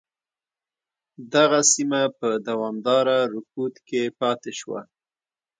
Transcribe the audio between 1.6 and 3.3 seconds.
سیمه په دوامداره